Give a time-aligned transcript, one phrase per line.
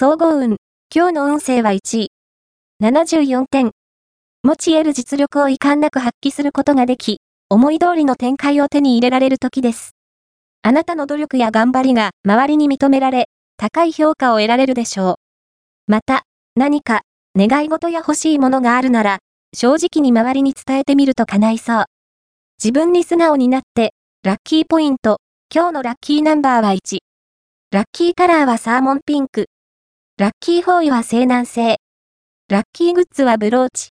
[0.00, 0.58] 総合運。
[0.94, 2.12] 今日の運勢は1位。
[2.80, 3.72] 74点。
[4.44, 9.96] 持ち得る実力を遺憾なく発揮することができ、思い通りの展開を手に入れられる時です。
[10.62, 15.14] あなたの努力や頑張りが周りに認められ、高い評価を得られるでしょ
[15.88, 15.90] う。
[15.90, 16.22] また、
[16.54, 17.00] 何か、
[17.36, 19.18] 願い事や欲しいものがあるなら、
[19.52, 21.84] 正直に周りに伝えてみると叶いそう。
[22.62, 25.18] 自分に素直になって、ラッキーポイント、
[25.52, 26.98] 今日のラッキーナンバーは1。
[27.72, 29.46] ラッキーカラーはサーモンピンク。
[30.18, 31.76] ラッキーフォーイは西南西。
[32.48, 33.90] ラッキーグッズはブローチ。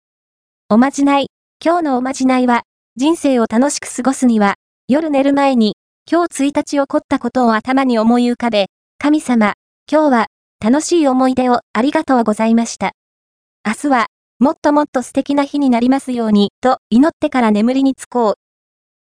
[0.68, 1.28] おまじない。
[1.64, 2.64] 今日のおまじないは、
[2.96, 4.56] 人生を楽しく過ごすには、
[4.88, 5.76] 夜寝る前に、
[6.10, 8.66] 今日1日起こったことを頭に思い浮かべ、
[8.98, 9.54] 神様、
[9.88, 10.26] 今日は、
[10.60, 12.90] 楽しい思い出をありがとうございました。
[13.64, 14.06] 明日は、
[14.40, 18.34] もっともっと素敵な日になりますように、と祈ってから眠りにつこう。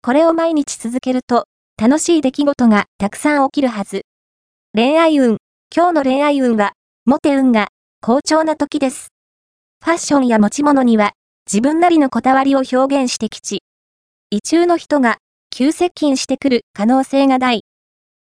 [0.03, 1.45] これを毎日続けると、
[1.81, 4.07] 楽しい出来事がたくさん起きるはず。
[4.75, 5.37] 恋愛運。
[5.73, 6.73] 今日の恋愛運は、
[7.05, 7.67] モテ運が
[8.01, 9.09] 好調な時です。
[9.85, 11.15] ファッションや持ち物には、
[11.53, 13.65] 自分なりのこだわりを表現してきち。
[14.31, 15.19] 異中の人が、
[15.51, 17.63] 急接近してくる可能性が大。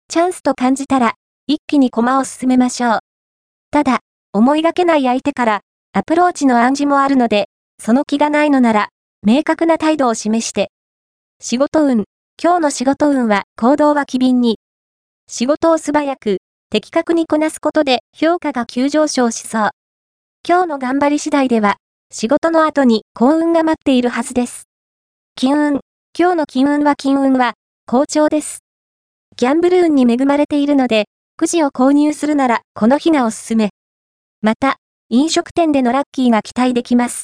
[0.09, 1.15] チャンスと感じたら、
[1.49, 2.99] 一気に駒を進めましょう。
[3.73, 3.99] ただ、
[4.33, 5.61] 思いがけない相手から、
[5.93, 7.49] アプローチの暗示もあるので、
[7.83, 8.91] その気がないのなら、
[9.27, 10.71] 明確な態度を示して、
[11.41, 12.05] 仕事運。
[12.41, 14.61] 今日の仕事運は行動は機敏に。
[15.27, 16.39] 仕事を素早く、
[16.71, 19.71] 的確にこなすことで評価が急上昇しそう。
[20.47, 21.77] 今日の頑張り次第では、
[22.11, 24.65] 仕事の後に幸運が待っているはずです。
[25.35, 25.81] 金運。
[26.19, 27.55] 今日の金運は金運は
[27.87, 28.59] 好調です。
[29.37, 31.07] ギャンブル運に恵まれているので、
[31.39, 33.71] くじを購入するならこの日がおすすめ。
[34.43, 34.77] また、
[35.09, 37.17] 飲食店でのラッキーが期待できます。